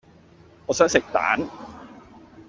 [0.65, 1.39] 我想食蛋